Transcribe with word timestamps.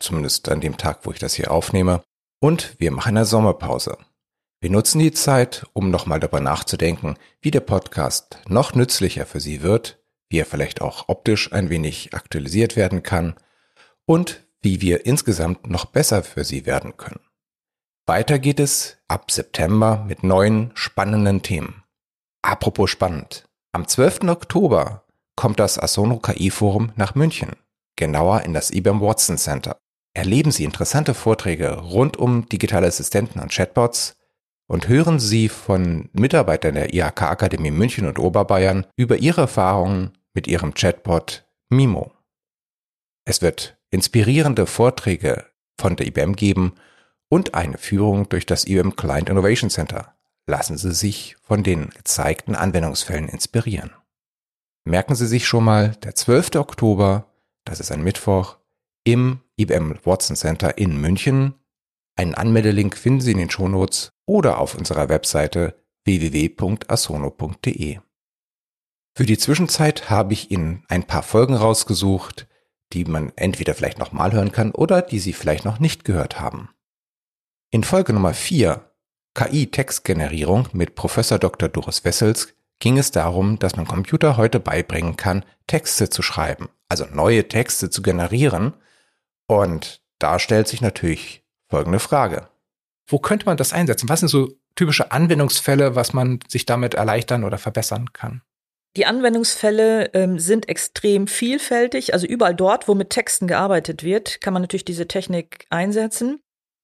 zumindest 0.00 0.48
an 0.48 0.60
dem 0.60 0.76
Tag, 0.76 1.00
wo 1.04 1.12
ich 1.12 1.18
das 1.18 1.34
hier 1.34 1.50
aufnehme. 1.50 2.02
Und 2.40 2.74
wir 2.78 2.90
machen 2.90 3.16
eine 3.16 3.26
Sommerpause. 3.26 3.98
Wir 4.60 4.70
nutzen 4.70 4.98
die 4.98 5.12
Zeit, 5.12 5.64
um 5.72 5.90
nochmal 5.90 6.20
darüber 6.20 6.40
nachzudenken, 6.40 7.16
wie 7.40 7.50
der 7.50 7.60
Podcast 7.60 8.38
noch 8.48 8.74
nützlicher 8.74 9.24
für 9.24 9.40
Sie 9.40 9.62
wird, 9.62 10.02
wie 10.28 10.38
er 10.38 10.46
vielleicht 10.46 10.80
auch 10.80 11.08
optisch 11.08 11.52
ein 11.52 11.70
wenig 11.70 12.14
aktualisiert 12.14 12.76
werden 12.76 13.02
kann 13.02 13.34
und 14.04 14.46
wie 14.60 14.80
wir 14.80 15.06
insgesamt 15.06 15.68
noch 15.68 15.86
besser 15.86 16.22
für 16.22 16.44
Sie 16.44 16.66
werden 16.66 16.96
können. 16.96 17.20
Weiter 18.06 18.38
geht 18.38 18.60
es 18.60 18.98
ab 19.08 19.30
September 19.30 20.04
mit 20.06 20.24
neuen 20.24 20.72
spannenden 20.74 21.42
Themen. 21.42 21.84
Apropos 22.42 22.90
spannend. 22.90 23.48
Am 23.72 23.86
12. 23.86 24.24
Oktober 24.28 25.04
kommt 25.36 25.60
das 25.60 25.78
Asono 25.78 26.18
KI 26.18 26.50
Forum 26.50 26.92
nach 26.96 27.14
München, 27.14 27.56
genauer 27.96 28.42
in 28.42 28.52
das 28.52 28.70
IBM 28.70 29.00
Watson 29.00 29.38
Center. 29.38 29.79
Erleben 30.12 30.50
Sie 30.50 30.64
interessante 30.64 31.14
Vorträge 31.14 31.78
rund 31.78 32.16
um 32.16 32.48
digitale 32.48 32.86
Assistenten 32.86 33.40
und 33.40 33.52
Chatbots 33.52 34.16
und 34.66 34.88
hören 34.88 35.20
Sie 35.20 35.48
von 35.48 36.08
Mitarbeitern 36.12 36.74
der 36.74 36.92
IHK 36.94 37.22
Akademie 37.22 37.70
München 37.70 38.06
und 38.06 38.18
Oberbayern 38.18 38.86
über 38.96 39.18
ihre 39.18 39.42
Erfahrungen 39.42 40.12
mit 40.34 40.46
ihrem 40.46 40.74
Chatbot 40.74 41.44
Mimo. 41.68 42.12
Es 43.24 43.42
wird 43.42 43.78
inspirierende 43.90 44.66
Vorträge 44.66 45.46
von 45.78 45.96
der 45.96 46.06
IBM 46.06 46.34
geben 46.34 46.74
und 47.28 47.54
eine 47.54 47.78
Führung 47.78 48.28
durch 48.28 48.46
das 48.46 48.66
IBM 48.66 48.96
Client 48.96 49.28
Innovation 49.28 49.70
Center. 49.70 50.14
Lassen 50.46 50.76
Sie 50.76 50.92
sich 50.92 51.36
von 51.42 51.62
den 51.62 51.90
gezeigten 51.90 52.56
Anwendungsfällen 52.56 53.28
inspirieren. 53.28 53.92
Merken 54.84 55.14
Sie 55.14 55.26
sich 55.26 55.46
schon 55.46 55.64
mal, 55.64 55.90
der 56.02 56.16
12. 56.16 56.56
Oktober, 56.56 57.26
das 57.64 57.78
ist 57.78 57.92
ein 57.92 58.02
Mittwoch, 58.02 58.56
im 59.04 59.40
IBM 59.60 59.98
Watson 60.04 60.36
Center 60.36 60.78
in 60.78 61.00
München. 61.00 61.54
Einen 62.16 62.34
Anmeldelink 62.34 62.96
finden 62.96 63.20
Sie 63.20 63.32
in 63.32 63.38
den 63.38 63.50
Shownotes 63.50 64.12
oder 64.26 64.58
auf 64.58 64.74
unserer 64.74 65.08
Webseite 65.08 65.74
www.asono.de. 66.04 67.98
Für 69.14 69.26
die 69.26 69.38
Zwischenzeit 69.38 70.08
habe 70.08 70.32
ich 70.32 70.50
Ihnen 70.50 70.84
ein 70.88 71.04
paar 71.04 71.22
Folgen 71.22 71.54
rausgesucht, 71.54 72.46
die 72.92 73.04
man 73.04 73.32
entweder 73.36 73.74
vielleicht 73.74 73.98
nochmal 73.98 74.32
hören 74.32 74.52
kann 74.52 74.72
oder 74.72 75.02
die 75.02 75.18
Sie 75.18 75.32
vielleicht 75.32 75.64
noch 75.64 75.78
nicht 75.78 76.04
gehört 76.04 76.40
haben. 76.40 76.70
In 77.70 77.84
Folge 77.84 78.12
Nummer 78.12 78.34
4 78.34 78.90
KI-Textgenerierung 79.34 80.68
mit 80.72 80.94
Professor 80.94 81.38
Dr. 81.38 81.68
Doris 81.68 82.04
Wessels 82.04 82.54
ging 82.80 82.98
es 82.98 83.10
darum, 83.10 83.58
dass 83.58 83.76
man 83.76 83.86
Computer 83.86 84.36
heute 84.36 84.58
beibringen 84.58 85.16
kann, 85.16 85.44
Texte 85.66 86.08
zu 86.08 86.22
schreiben, 86.22 86.68
also 86.88 87.04
neue 87.04 87.46
Texte 87.46 87.90
zu 87.90 88.02
generieren. 88.02 88.74
Und 89.50 90.00
da 90.20 90.38
stellt 90.38 90.68
sich 90.68 90.80
natürlich 90.80 91.42
folgende 91.68 91.98
Frage. 91.98 92.48
Wo 93.08 93.18
könnte 93.18 93.46
man 93.46 93.56
das 93.56 93.72
einsetzen? 93.72 94.08
Was 94.08 94.20
sind 94.20 94.28
so 94.28 94.52
typische 94.76 95.10
Anwendungsfälle, 95.10 95.96
was 95.96 96.12
man 96.12 96.38
sich 96.46 96.66
damit 96.66 96.94
erleichtern 96.94 97.42
oder 97.42 97.58
verbessern 97.58 98.12
kann? 98.12 98.42
Die 98.96 99.06
Anwendungsfälle 99.06 100.14
ähm, 100.14 100.38
sind 100.38 100.68
extrem 100.68 101.26
vielfältig. 101.26 102.14
Also 102.14 102.28
überall 102.28 102.54
dort, 102.54 102.86
wo 102.86 102.94
mit 102.94 103.10
Texten 103.10 103.48
gearbeitet 103.48 104.04
wird, 104.04 104.40
kann 104.40 104.52
man 104.52 104.62
natürlich 104.62 104.84
diese 104.84 105.08
Technik 105.08 105.66
einsetzen. 105.68 106.38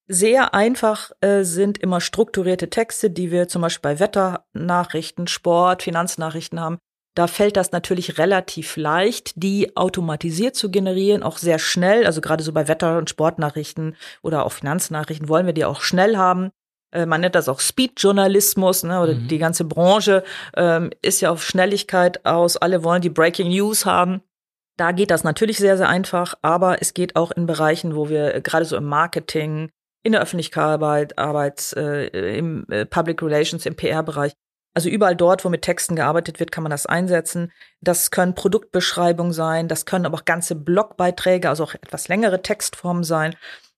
Sehr 0.08 0.52
einfach 0.52 1.12
äh, 1.20 1.44
sind 1.44 1.78
immer 1.78 2.00
strukturierte 2.00 2.68
Texte, 2.68 3.10
die 3.10 3.30
wir 3.30 3.46
zum 3.46 3.62
Beispiel 3.62 3.92
bei 3.92 4.00
Wetternachrichten, 4.00 5.28
Sport, 5.28 5.84
Finanznachrichten 5.84 6.58
haben. 6.58 6.78
Da 7.16 7.26
fällt 7.28 7.56
das 7.56 7.72
natürlich 7.72 8.18
relativ 8.18 8.76
leicht, 8.76 9.32
die 9.36 9.74
automatisiert 9.74 10.54
zu 10.54 10.70
generieren, 10.70 11.22
auch 11.22 11.38
sehr 11.38 11.58
schnell. 11.58 12.04
Also 12.04 12.20
gerade 12.20 12.44
so 12.44 12.52
bei 12.52 12.68
Wetter- 12.68 12.98
und 12.98 13.08
Sportnachrichten 13.08 13.96
oder 14.20 14.44
auch 14.44 14.52
Finanznachrichten 14.52 15.26
wollen 15.26 15.46
wir 15.46 15.54
die 15.54 15.64
auch 15.64 15.80
schnell 15.80 16.18
haben. 16.18 16.50
Äh, 16.92 17.06
man 17.06 17.22
nennt 17.22 17.34
das 17.34 17.48
auch 17.48 17.60
Speed-Journalismus, 17.60 18.82
ne, 18.82 19.00
oder 19.00 19.14
mhm. 19.14 19.28
die 19.28 19.38
ganze 19.38 19.64
Branche 19.64 20.24
ähm, 20.54 20.90
ist 21.00 21.22
ja 21.22 21.30
auf 21.30 21.42
Schnelligkeit 21.42 22.26
aus. 22.26 22.58
Alle 22.58 22.84
wollen 22.84 23.00
die 23.00 23.08
Breaking 23.08 23.48
News 23.48 23.86
haben. 23.86 24.20
Da 24.76 24.92
geht 24.92 25.10
das 25.10 25.24
natürlich 25.24 25.56
sehr, 25.56 25.78
sehr 25.78 25.88
einfach, 25.88 26.34
aber 26.42 26.82
es 26.82 26.92
geht 26.92 27.16
auch 27.16 27.30
in 27.30 27.46
Bereichen, 27.46 27.96
wo 27.96 28.10
wir 28.10 28.34
äh, 28.34 28.40
gerade 28.42 28.66
so 28.66 28.76
im 28.76 28.84
Marketing, 28.84 29.70
in 30.02 30.12
der 30.12 30.20
Öffentlichkeit, 30.20 31.18
Arbeits, 31.18 31.72
äh, 31.72 32.36
im 32.36 32.66
äh, 32.68 32.84
Public 32.84 33.22
Relations, 33.22 33.64
im 33.64 33.74
PR-Bereich. 33.74 34.34
Also 34.76 34.90
überall 34.90 35.16
dort, 35.16 35.42
wo 35.42 35.48
mit 35.48 35.62
Texten 35.62 35.96
gearbeitet 35.96 36.38
wird, 36.38 36.52
kann 36.52 36.62
man 36.62 36.70
das 36.70 36.84
einsetzen. 36.84 37.50
Das 37.80 38.10
können 38.10 38.34
Produktbeschreibungen 38.34 39.32
sein, 39.32 39.68
das 39.68 39.86
können 39.86 40.04
aber 40.04 40.18
auch 40.18 40.26
ganze 40.26 40.54
Blogbeiträge, 40.54 41.48
also 41.48 41.64
auch 41.64 41.72
etwas 41.72 42.08
längere 42.08 42.42
Textformen 42.42 43.02
sein. 43.02 43.34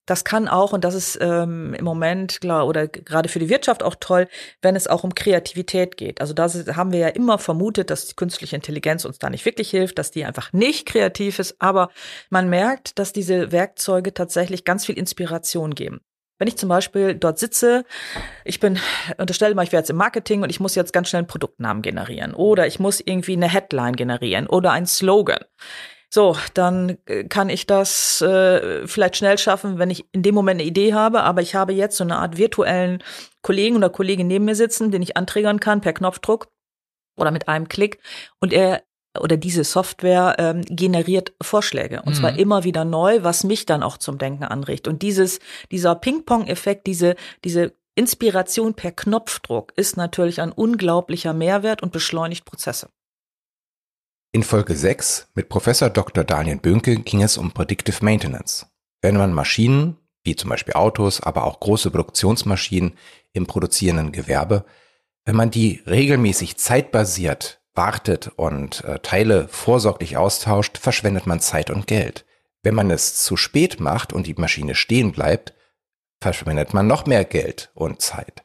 Das 0.07 0.25
kann 0.25 0.49
auch, 0.49 0.73
und 0.73 0.83
das 0.83 0.95
ist 0.97 1.17
ähm, 1.21 1.73
im 1.75 1.85
Moment 1.85 2.41
klar 2.41 2.67
oder 2.67 2.89
gerade 2.89 3.29
für 3.29 3.39
die 3.39 3.49
Wirtschaft 3.49 3.85
auch 3.85 3.95
toll, 4.01 4.27
wenn 4.61 4.75
es 4.75 4.89
auch 4.89 5.05
um 5.05 5.15
Kreativität 5.15 5.97
geht. 5.97 6.21
Also 6.21 6.35
da 6.35 6.49
haben 6.75 6.91
wir 6.91 6.99
ja 6.99 7.09
immer 7.09 7.39
vermutet, 7.39 7.91
dass 7.91 8.07
die 8.07 8.17
künstliche 8.17 8.57
Intelligenz 8.57 9.05
uns 9.05 9.21
da 9.21 9.31
nicht 9.31 9.45
wirklich 9.45 9.71
hilft, 9.71 10.01
dass 10.01 10.11
die 10.11 10.25
einfach 10.25 10.53
nicht 10.53 10.87
kreativ 10.87 11.39
ist. 11.39 11.55
Aber 11.61 11.91
man 12.29 12.49
merkt, 12.49 12.99
dass 12.99 13.13
diese 13.13 13.53
Werkzeuge 13.53 14.15
tatsächlich 14.15 14.65
ganz 14.65 14.85
viel 14.85 14.99
Inspiration 14.99 15.77
geben. 15.77 16.01
Wenn 16.39 16.49
ich 16.49 16.57
zum 16.57 16.69
Beispiel 16.69 17.15
dort 17.15 17.39
sitze, 17.39 17.85
ich 18.45 18.61
bin, 18.61 18.79
unterstelle 19.19 19.55
mal, 19.55 19.65
ich 19.65 19.73
wäre 19.73 19.81
jetzt 19.81 19.91
im 19.91 19.97
Marketing 19.97 20.43
und 20.43 20.51
ich 20.51 20.61
muss 20.61 20.77
jetzt 20.77 20.93
ganz 20.93 21.09
schnell 21.09 21.21
einen 21.21 21.27
Produktnamen 21.27 21.83
generieren 21.83 22.33
oder 22.33 22.67
ich 22.67 22.79
muss 22.79 23.01
irgendwie 23.01 23.33
eine 23.33 23.49
Headline 23.49 23.97
generieren 23.97 24.47
oder 24.47 24.73
ein 24.73 24.87
Slogan. 24.87 25.41
So, 26.11 26.37
dann 26.55 26.97
äh, 27.07 27.25
kann 27.25 27.51
ich 27.51 27.67
das 27.67 28.23
äh, 28.23 28.87
vielleicht 28.87 29.17
schnell 29.17 29.37
schaffen, 29.37 29.79
wenn 29.79 29.91
ich 29.91 30.07
in 30.13 30.23
dem 30.23 30.35
Moment 30.35 30.61
eine 30.61 30.69
Idee 30.69 30.95
habe, 30.95 31.23
aber 31.23 31.43
ich 31.43 31.55
habe 31.55 31.75
jetzt 31.75 31.97
so 31.99 32.05
eine 32.05 32.17
Art 32.17 32.39
virtuellen 32.39 33.03
Kollegen 33.43 33.77
oder 33.77 33.91
Kollegin 33.91 34.27
neben 34.27 34.47
mir 34.47 34.55
sitzen, 34.55 34.91
den 34.91 35.03
ich 35.03 35.17
anträgern 35.19 35.61
kann 35.61 35.83
per 35.83 35.93
Knopfdruck 35.93 36.49
oder 37.19 37.31
mit 37.31 37.49
einem 37.49 37.69
Klick 37.69 37.99
und 38.41 38.55
er 38.55 38.83
oder 39.21 39.37
diese 39.37 39.65
Software 39.65 40.37
ähm, 40.39 40.63
generiert 40.63 41.33
Vorschläge 41.41 42.03
und 42.03 42.15
mhm. 42.15 42.19
zwar 42.19 42.39
immer 42.39 42.65
wieder 42.65 42.85
neu, 42.85 43.23
was 43.23 43.45
mich 43.45 43.67
dann 43.67 43.83
auch 43.83 43.99
zum 43.99 44.19
Denken 44.19 44.45
anregt. 44.45 44.89
Und 44.89 45.03
dieses 45.03 45.41
dieser 45.71 45.95
Ping-Pong-Effekt, 45.95 46.87
diese 46.87 47.17
diese 47.45 47.73
Inspiration 47.95 48.75
per 48.75 48.93
Knopfdruck 48.93 49.73
ist 49.77 49.97
natürlich 49.97 50.41
ein 50.41 50.53
unglaublicher 50.53 51.33
Mehrwert 51.33 51.83
und 51.83 51.91
beschleunigt 51.91 52.45
Prozesse. 52.45 52.91
In 54.31 54.43
Folge 54.43 54.77
6 54.77 55.29
mit 55.35 55.49
Professor 55.49 55.91
Dr. 55.91 56.23
Daniel 56.23 56.59
Bönke 56.59 56.97
ging 56.97 57.23
es 57.23 57.39
um 57.39 57.51
Predictive 57.51 58.05
Maintenance. 58.05 58.67
Wenn 59.01 59.17
man 59.17 59.33
Maschinen, 59.33 59.97
wie 60.23 60.37
zum 60.37 60.51
Beispiel 60.51 60.75
Autos, 60.75 61.21
aber 61.23 61.45
auch 61.45 61.61
große 61.61 61.91
Produktionsmaschinen 61.91 62.93
im 63.33 63.47
produzierenden 63.47 64.13
Gewerbe, 64.13 64.65
wenn 65.25 65.35
man 65.35 65.51
die 65.51 65.83
regelmäßig 65.87 66.57
zeitbasiert 66.57 67.61
wartet 67.79 68.33
und 68.35 68.83
äh, 68.83 68.99
Teile 68.99 69.47
vorsorglich 69.47 70.17
austauscht, 70.17 70.79
verschwendet 70.79 71.29
man 71.29 71.39
Zeit 71.39 71.71
und 71.71 71.87
Geld. 71.87 72.27
Wenn 72.65 72.75
man 72.75 72.91
es 72.91 73.23
zu 73.23 73.37
spät 73.37 73.79
macht 73.79 74.13
und 74.13 74.27
die 74.27 74.35
Maschine 74.35 74.75
stehen 74.75 75.13
bleibt, 75.13 75.55
verschwendet 76.21 76.75
man 76.75 76.89
noch 76.89 77.07
mehr 77.07 77.25
Geld 77.25 77.71
und 77.75 78.03
Zeit. 78.03 78.43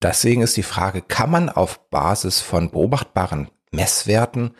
Deswegen 0.00 0.40
ist 0.40 0.56
die 0.56 0.62
Frage, 0.62 1.02
kann 1.02 1.30
man 1.30 1.50
auf 1.50 1.90
Basis 1.90 2.40
von 2.40 2.70
beobachtbaren 2.70 3.50
Messwerten 3.70 4.56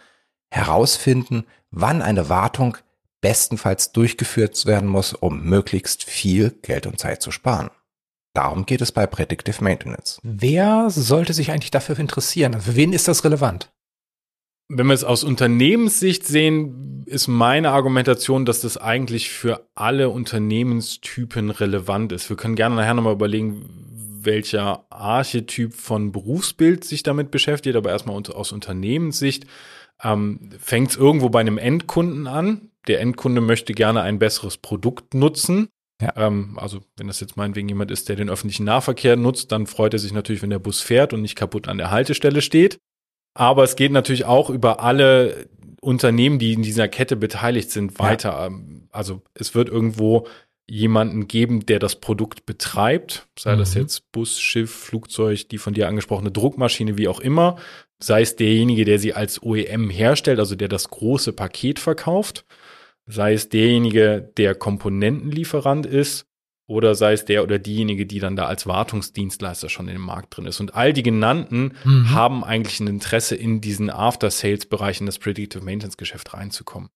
herausfinden, 0.51 1.47
wann 1.71 2.03
eine 2.03 2.29
Wartung 2.29 2.77
bestenfalls 3.23 3.93
durchgeführt 3.93 4.67
werden 4.67 4.89
muss, 4.89 5.15
um 5.15 5.45
möglichst 5.45 6.05
viel 6.05 6.51
Geld 6.61 6.87
und 6.87 7.01
Zeit 7.01 7.23
zu 7.23 7.31
sparen. 7.31 7.71
Darum 8.35 8.67
geht 8.67 8.83
es 8.83 8.93
bei 8.93 9.07
Predictive 9.07 9.65
Maintenance. 9.65 10.21
Wer 10.23 10.91
sollte 10.91 11.33
sich 11.33 11.51
eigentlich 11.51 11.71
dafür 11.71 11.99
interessieren? 11.99 12.61
Für 12.61 12.77
wen 12.77 12.93
ist 12.93 13.09
das 13.09 13.25
relevant? 13.25 13.73
Wenn 14.71 14.87
wir 14.87 14.95
es 14.95 15.05
aus 15.05 15.25
Unternehmenssicht 15.25 16.27
sehen, 16.27 17.05
ist 17.07 17.27
meine 17.27 17.71
Argumentation, 17.71 18.45
dass 18.45 18.61
das 18.61 18.77
eigentlich 18.77 19.31
für 19.31 19.67
alle 19.75 20.11
Unternehmenstypen 20.11 21.51
relevant 21.51 22.13
ist. 22.13 22.29
Wir 22.29 22.37
können 22.37 22.55
gerne 22.55 22.77
nachher 22.77 22.93
nochmal 22.93 23.15
überlegen, 23.15 23.65
welcher 24.21 24.85
Archetyp 24.91 25.73
von 25.73 26.13
Berufsbild 26.13 26.85
sich 26.85 27.03
damit 27.03 27.31
beschäftigt, 27.31 27.77
aber 27.77 27.91
erstmal 27.91 28.17
aus 28.17 28.53
Unternehmenssicht 28.53 29.47
ähm, 30.03 30.51
fängt 30.59 30.91
es 30.91 30.97
irgendwo 30.97 31.31
bei 31.31 31.41
einem 31.41 31.57
Endkunden 31.57 32.27
an. 32.27 32.71
Der 32.89 33.01
Endkunde 33.01 33.41
möchte 33.41 33.73
gerne 33.73 34.03
ein 34.03 34.19
besseres 34.19 34.59
Produkt 34.59 35.15
nutzen. 35.15 35.69
Ja. 36.01 36.13
Ähm, 36.17 36.59
also 36.59 36.81
wenn 36.97 37.07
das 37.07 37.21
jetzt 37.21 37.39
meinetwegen 37.39 37.69
jemand 37.69 37.91
ist, 37.91 38.11
der 38.11 38.17
den 38.17 38.29
öffentlichen 38.29 38.65
Nahverkehr 38.65 39.17
nutzt, 39.17 39.51
dann 39.51 39.67
freut 39.67 39.95
er 39.95 39.99
sich 39.99 40.13
natürlich, 40.13 40.43
wenn 40.43 40.51
der 40.51 40.59
Bus 40.59 40.83
fährt 40.83 41.15
und 41.15 41.23
nicht 41.23 41.37
kaputt 41.37 41.69
an 41.69 41.79
der 41.79 41.91
Haltestelle 41.91 42.43
steht. 42.43 42.79
Aber 43.35 43.65
es 43.65 43.77
geht 43.77 43.93
natürlich 43.93 44.25
auch 44.25 44.51
über 44.51 44.81
alle 44.81 45.49
Unternehmen, 45.81 46.39
die 46.39 46.53
in 46.53 46.63
dieser 46.63 46.89
Kette 46.89 47.17
beteiligt 47.17 47.71
sind, 47.71 47.99
weiter. 47.99 48.31
Ja. 48.31 48.51
Also 48.91 49.23
es 49.35 49.55
wird 49.55 49.69
irgendwo 49.69 50.27
jemanden 50.69 51.29
geben, 51.29 51.65
der 51.65 51.79
das 51.79 51.97
Produkt 51.97 52.45
betreibt, 52.45 53.27
sei 53.39 53.55
mhm. 53.55 53.59
das 53.61 53.75
jetzt 53.75 54.13
Bus, 54.13 54.39
Schiff, 54.39 54.71
Flugzeug, 54.71 55.49
die 55.49 55.59
von 55.59 55.73
dir 55.73 55.89
angesprochene 55.89 56.31
Druckmaschine, 56.31 56.99
wie 56.99 57.09
auch 57.09 57.21
immer, 57.21 57.57
sei 58.01 58.21
es 58.21 58.37
derjenige, 58.37 58.85
der 58.85 58.99
sie 58.99 59.15
als 59.15 59.43
OEM 59.43 59.89
herstellt, 59.89 60.39
also 60.39 60.57
der 60.57 60.69
das 60.69 60.91
große 60.91 61.33
Paket 61.33 61.79
verkauft, 61.79 62.45
sei 63.07 63.33
es 63.33 63.49
derjenige, 63.49 64.31
der 64.37 64.55
Komponentenlieferant 64.55 65.87
ist, 65.87 66.27
oder 66.69 66.95
sei 66.95 67.15
es 67.15 67.25
der 67.25 67.43
oder 67.43 67.59
diejenige, 67.59 68.07
die 68.07 68.21
dann 68.21 68.37
da 68.37 68.45
als 68.45 68.67
Wartungsdienstleister 68.67 69.71
schon 69.71 69.89
in 69.89 69.95
dem 69.95 70.03
Markt 70.03 70.37
drin 70.37 70.47
ist. 70.47 70.61
Und 70.61 70.75
all 70.75 70.93
die 70.93 71.03
genannten 71.03 71.75
mhm. 71.83 72.11
haben 72.13 72.45
eigentlich 72.45 72.79
ein 72.79 72.87
Interesse, 72.87 73.35
in 73.35 73.61
diesen 73.61 73.91
After-Sales-Bereich, 73.91 75.01
in 75.01 75.07
das 75.07 75.19
Predictive 75.19 75.65
Maintenance-Geschäft 75.65 76.35
reinzukommen. 76.35 76.91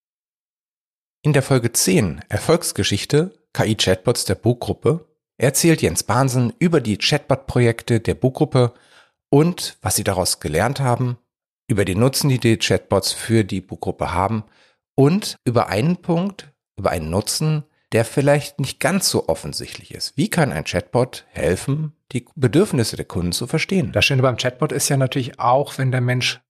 In 1.22 1.32
der 1.32 1.42
Folge 1.42 1.72
10 1.72 2.20
Erfolgsgeschichte 2.28 3.32
KI-Chatbots 3.54 4.26
der 4.26 4.34
Bug-Gruppe 4.34 5.06
erzählt 5.38 5.80
Jens 5.80 6.02
Bahnsen 6.02 6.52
über 6.58 6.80
die 6.80 6.98
Chatbot-Projekte 6.98 8.00
der 8.00 8.14
Bug-Gruppe 8.14 8.74
und 9.30 9.78
was 9.80 9.96
sie 9.96 10.04
daraus 10.04 10.40
gelernt 10.40 10.80
haben, 10.80 11.16
über 11.66 11.86
den 11.86 12.00
Nutzen, 12.00 12.28
die 12.28 12.38
die 12.38 12.58
Chatbots 12.58 13.12
für 13.12 13.42
die 13.42 13.62
Bug-Gruppe 13.62 14.12
haben 14.12 14.44
und 14.94 15.36
über 15.46 15.68
einen 15.68 15.96
Punkt, 15.96 16.52
über 16.76 16.90
einen 16.90 17.08
Nutzen, 17.08 17.64
der 17.92 18.04
vielleicht 18.04 18.58
nicht 18.58 18.80
ganz 18.80 19.08
so 19.08 19.28
offensichtlich 19.28 19.94
ist. 19.94 20.16
Wie 20.16 20.28
kann 20.28 20.52
ein 20.52 20.64
Chatbot 20.64 21.26
helfen, 21.30 21.92
die 22.12 22.26
Bedürfnisse 22.34 22.96
der 22.96 23.04
Kunden 23.04 23.32
zu 23.32 23.46
verstehen? 23.46 23.92
Das 23.92 24.04
Schöne 24.04 24.22
beim 24.22 24.36
Chatbot 24.36 24.72
ist 24.72 24.88
ja 24.88 24.96
natürlich 24.96 25.38
auch, 25.38 25.76
wenn 25.78 25.92
der 25.92 26.00
Mensch, 26.00 26.40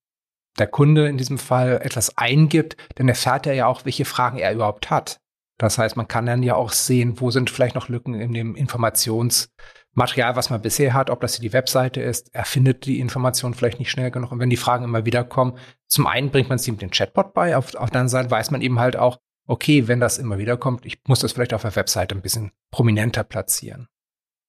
der 0.58 0.68
Kunde 0.68 1.08
in 1.08 1.18
diesem 1.18 1.38
Fall 1.38 1.80
etwas 1.82 2.16
eingibt, 2.16 2.76
dann 2.96 3.08
erfährt 3.08 3.46
er 3.46 3.54
ja 3.54 3.66
auch, 3.66 3.84
welche 3.84 4.04
Fragen 4.04 4.38
er 4.38 4.52
überhaupt 4.52 4.90
hat. 4.90 5.20
Das 5.58 5.78
heißt, 5.78 5.96
man 5.96 6.08
kann 6.08 6.26
dann 6.26 6.42
ja 6.42 6.54
auch 6.54 6.72
sehen, 6.72 7.20
wo 7.20 7.30
sind 7.30 7.50
vielleicht 7.50 7.74
noch 7.74 7.88
Lücken 7.88 8.14
in 8.14 8.34
dem 8.34 8.54
Informationsmaterial, 8.54 10.36
was 10.36 10.50
man 10.50 10.62
bisher 10.62 10.92
hat, 10.92 11.10
ob 11.10 11.20
das 11.20 11.38
die 11.38 11.52
Webseite 11.52 12.00
ist. 12.00 12.34
Er 12.34 12.44
findet 12.44 12.84
die 12.86 13.00
Information 13.00 13.54
vielleicht 13.54 13.78
nicht 13.78 13.90
schnell 13.90 14.10
genug. 14.10 14.32
Und 14.32 14.40
wenn 14.40 14.50
die 14.50 14.56
Fragen 14.56 14.84
immer 14.84 15.04
wieder 15.06 15.24
kommen, 15.24 15.58
zum 15.86 16.06
einen 16.06 16.30
bringt 16.30 16.48
man 16.48 16.58
sie 16.58 16.72
mit 16.72 16.82
dem 16.82 16.90
Chatbot 16.90 17.32
bei, 17.32 17.56
auf, 17.56 17.74
auf 17.74 17.90
der 17.90 18.00
anderen 18.00 18.08
Seite 18.08 18.30
weiß 18.30 18.50
man 18.50 18.60
eben 18.60 18.78
halt 18.80 18.96
auch, 18.96 19.18
okay, 19.46 19.88
wenn 19.88 20.00
das 20.00 20.18
immer 20.18 20.38
wieder 20.38 20.56
kommt, 20.56 20.86
ich 20.86 20.98
muss 21.06 21.20
das 21.20 21.32
vielleicht 21.32 21.54
auf 21.54 21.62
der 21.62 21.76
Webseite 21.76 22.14
ein 22.14 22.22
bisschen 22.22 22.52
prominenter 22.70 23.24
platzieren. 23.24 23.88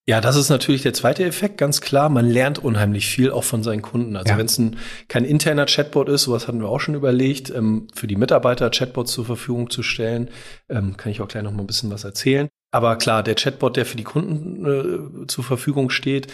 Ja, 0.05 0.19
das 0.19 0.35
ist 0.35 0.49
natürlich 0.49 0.81
der 0.81 0.93
zweite 0.93 1.23
Effekt, 1.23 1.57
ganz 1.57 1.79
klar. 1.79 2.09
Man 2.09 2.29
lernt 2.29 2.59
unheimlich 2.59 3.07
viel 3.07 3.31
auch 3.31 3.45
von 3.45 3.63
seinen 3.63 3.81
Kunden. 3.81 4.17
Also 4.17 4.33
ja. 4.33 4.37
wenn 4.37 4.47
es 4.47 4.61
kein 5.07 5.23
interner 5.23 5.65
Chatbot 5.65 6.09
ist, 6.09 6.23
sowas 6.23 6.47
hatten 6.47 6.59
wir 6.59 6.67
auch 6.67 6.81
schon 6.81 6.95
überlegt, 6.95 7.49
ähm, 7.51 7.87
für 7.93 8.07
die 8.07 8.17
Mitarbeiter 8.17 8.69
Chatbots 8.69 9.13
zur 9.13 9.25
Verfügung 9.25 9.69
zu 9.69 9.81
stellen, 9.81 10.29
ähm, 10.67 10.97
kann 10.97 11.13
ich 11.13 11.21
auch 11.21 11.29
gleich 11.29 11.43
noch 11.43 11.53
mal 11.53 11.61
ein 11.61 11.67
bisschen 11.67 11.89
was 11.89 12.03
erzählen. 12.03 12.49
Aber 12.71 12.97
klar, 12.97 13.23
der 13.23 13.35
Chatbot, 13.35 13.77
der 13.77 13.85
für 13.85 13.95
die 13.95 14.03
Kunden 14.03 14.65
äh, 15.23 15.27
zur 15.27 15.45
Verfügung 15.45 15.89
steht, 15.89 16.27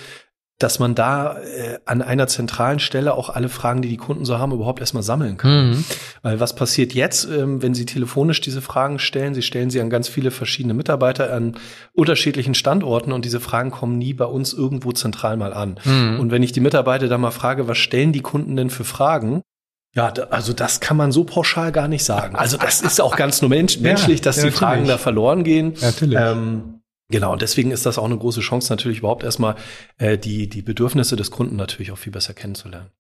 dass 0.60 0.78
man 0.78 0.94
da 0.94 1.38
äh, 1.40 1.80
an 1.86 2.02
einer 2.02 2.28
zentralen 2.28 2.80
Stelle 2.80 3.14
auch 3.14 3.30
alle 3.30 3.48
Fragen, 3.48 3.82
die 3.82 3.88
die 3.88 3.98
Kunden 3.98 4.26
so 4.26 4.38
haben, 4.38 4.52
überhaupt 4.52 4.82
erstmal 4.82 5.04
sammeln 5.04 5.38
kann. 5.38 5.70
Mhm. 5.70 5.86
Weil 6.22 6.40
was 6.42 6.54
passiert 6.54 6.94
jetzt, 6.94 7.24
ähm, 7.26 7.62
wenn 7.62 7.74
Sie 7.74 7.86
telefonisch 7.86 8.42
diese 8.42 8.62
Fragen 8.62 9.00
stellen? 9.00 9.34
Sie 9.34 9.42
stellen 9.42 9.70
sie 9.70 9.80
an 9.80 9.90
ganz 9.90 10.10
viele 10.10 10.32
verschiedene 10.32 10.74
Mitarbeiter 10.74 11.34
an 11.34 11.56
unterschiedlichen 11.94 12.56
Standorten 12.56 13.14
und 13.14 13.24
diese 13.24 13.40
Fragen 13.40 13.72
kommen 13.72 13.98
nie 13.98 14.14
bei 14.14 14.26
uns 14.26 14.54
irgendwo 14.54 14.92
zentral 14.92 15.38
mal 15.38 15.54
an. 15.54 15.80
Mhm. 15.86 16.20
Und 16.20 16.32
wenn 16.32 16.44
ich 16.44 16.52
die 16.52 16.60
Mitarbeiter 16.60 17.08
da 17.08 17.18
mal 17.18 17.32
frage, 17.32 17.70
was 17.70 17.78
stellen 17.78 18.12
die 18.12 18.22
Kunden 18.22 18.58
denn 18.58 18.70
für 18.70 18.84
Fragen? 18.84 19.42
Ja, 19.96 20.14
also 20.30 20.54
das 20.54 20.82
kann 20.82 20.98
man 20.98 21.12
so 21.12 21.24
pauschal 21.24 21.72
gar 21.72 21.88
nicht 21.88 22.04
sagen. 22.04 22.36
Also 22.36 22.58
das 22.58 22.82
ist 22.82 23.02
auch 23.02 23.16
ganz 23.16 23.42
nur 23.42 23.50
mensch 23.50 23.80
menschlich, 23.80 24.22
dass 24.22 24.38
ja, 24.38 24.44
die 24.44 24.52
Fragen 24.52 24.88
da 24.88 24.98
verloren 24.98 25.44
gehen. 25.44 25.74
Natürlich. 25.82 26.20
Ähm, 26.20 26.79
Genau, 27.12 27.32
und 27.34 27.42
deswegen 27.42 27.72
ist 27.72 27.86
das 27.86 27.98
auch 27.98 28.06
eine 28.06 28.18
große 28.18 28.42
Chance, 28.42 28.72
natürlich 28.72 29.00
überhaupt 29.00 29.24
erstmal 29.24 29.56
äh, 29.98 30.18
die, 30.18 30.48
die 30.48 30.62
Bedürfnisse 30.62 31.16
des 31.16 31.32
Kunden 31.32 31.56
natürlich 31.56 31.92
auch 31.92 31.98
viel 31.98 32.12
besser 32.12 32.34
kennenzulernen. 32.34 32.92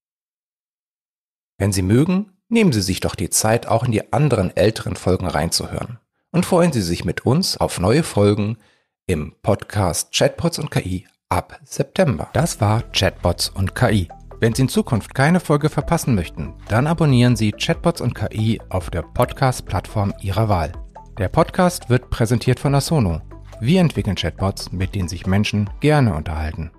Wenn 1.59 1.71
Sie 1.71 1.83
mögen, 1.83 2.31
nehmen 2.47 2.71
Sie 2.71 2.81
sich 2.81 3.01
doch 3.01 3.13
die 3.13 3.29
Zeit, 3.29 3.67
auch 3.67 3.83
in 3.83 3.91
die 3.91 4.11
anderen 4.11 4.55
älteren 4.55 4.95
Folgen 4.95 5.27
reinzuhören. 5.27 5.99
Und 6.31 6.45
freuen 6.45 6.71
Sie 6.71 6.81
sich 6.81 7.05
mit 7.05 7.25
uns 7.25 7.57
auf 7.57 7.79
neue 7.79 8.01
Folgen 8.01 8.57
im 9.05 9.35
Podcast 9.43 10.11
Chatbots 10.13 10.57
und 10.57 10.71
KI 10.71 11.07
ab 11.29 11.59
September. 11.63 12.29
Das 12.33 12.61
war 12.61 12.81
Chatbots 12.91 13.49
und 13.49 13.75
KI. 13.75 14.09
Wenn 14.39 14.55
Sie 14.55 14.63
in 14.63 14.69
Zukunft 14.69 15.13
keine 15.13 15.39
Folge 15.39 15.69
verpassen 15.69 16.15
möchten, 16.15 16.55
dann 16.67 16.87
abonnieren 16.87 17.35
Sie 17.35 17.51
Chatbots 17.51 18.01
und 18.01 18.15
KI 18.15 18.59
auf 18.69 18.89
der 18.89 19.03
Podcast-Plattform 19.03 20.13
Ihrer 20.21 20.49
Wahl. 20.49 20.71
Der 21.19 21.29
Podcast 21.29 21.89
wird 21.89 22.09
präsentiert 22.09 22.59
von 22.59 22.73
Asono 22.73 23.21
wir 23.59 23.81
entwickeln 23.81 24.15
Chatbots, 24.15 24.71
mit 24.71 24.95
denen 24.95 25.09
sich 25.09 25.27
Menschen 25.27 25.69
gerne 25.79 26.13
unterhalten. 26.13 26.71